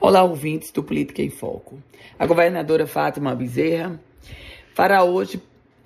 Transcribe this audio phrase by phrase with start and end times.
[0.00, 1.82] Olá, ouvintes do Política em Foco.
[2.16, 3.98] A governadora Fátima Bezerra
[4.72, 5.42] fará hoje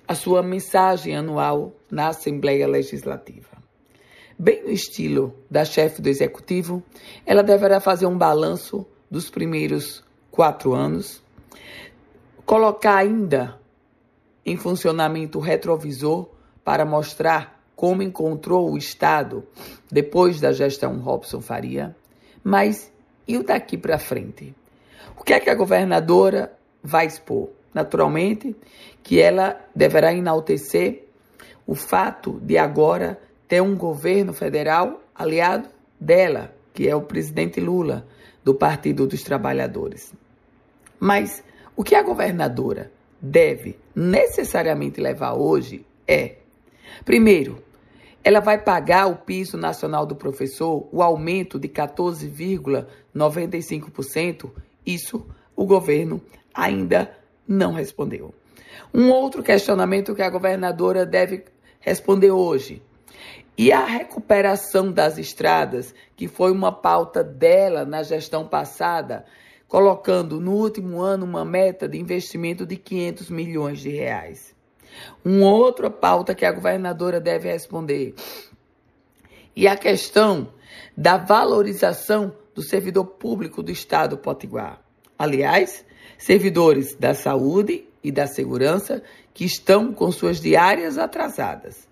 [0.07, 3.57] a sua mensagem anual na Assembleia Legislativa.
[4.37, 6.83] Bem no estilo da chefe do Executivo,
[7.25, 11.23] ela deverá fazer um balanço dos primeiros quatro anos,
[12.45, 13.59] colocar ainda
[14.45, 16.29] em funcionamento o retrovisor
[16.63, 19.43] para mostrar como encontrou o Estado
[19.91, 21.95] depois da gestão Robson Faria,
[22.43, 22.92] mas
[23.27, 24.53] e o daqui para frente?
[25.17, 27.49] O que é que a governadora vai expor?
[27.73, 28.55] Naturalmente,
[29.01, 31.07] que ela deverá enaltecer
[31.65, 38.05] o fato de agora ter um governo federal aliado dela, que é o presidente Lula,
[38.43, 40.13] do Partido dos Trabalhadores.
[40.99, 41.43] Mas
[41.75, 46.35] o que a governadora deve necessariamente levar hoje é,
[47.05, 47.63] primeiro,
[48.23, 54.49] ela vai pagar o piso nacional do professor, o aumento de 14,95%?
[54.85, 56.21] Isso o governo
[56.53, 58.33] ainda não respondeu.
[58.93, 61.45] Um outro questionamento que a governadora deve
[61.79, 62.81] responder hoje.
[63.57, 69.25] E a recuperação das estradas, que foi uma pauta dela na gestão passada,
[69.67, 74.55] colocando no último ano uma meta de investimento de 500 milhões de reais.
[75.23, 78.13] Uma outra pauta que a governadora deve responder.
[79.55, 80.49] E a questão
[80.95, 84.81] da valorização do servidor público do Estado Potiguar.
[85.17, 85.85] Aliás,
[86.17, 89.01] servidores da saúde e da segurança
[89.33, 91.87] que estão com suas diárias atrasadas.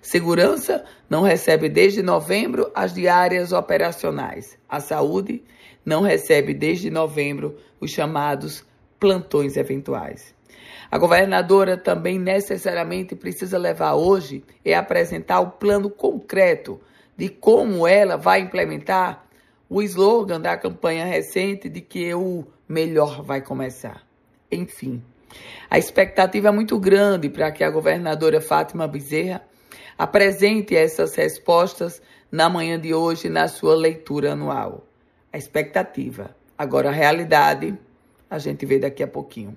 [0.00, 4.56] Segurança não recebe desde novembro as diárias operacionais.
[4.68, 5.42] A saúde
[5.84, 8.64] não recebe desde novembro os chamados
[9.00, 10.35] plantões eventuais.
[10.90, 16.80] A governadora também necessariamente precisa levar hoje é apresentar o plano concreto
[17.16, 19.24] de como ela vai implementar
[19.68, 24.06] o slogan da campanha recente de que o melhor vai começar.
[24.50, 25.02] Enfim,
[25.68, 29.42] a expectativa é muito grande para que a governadora Fátima Bezerra
[29.98, 34.86] apresente essas respostas na manhã de hoje na sua leitura anual.
[35.32, 36.36] A expectativa.
[36.56, 37.76] Agora, a realidade,
[38.30, 39.56] a gente vê daqui a pouquinho.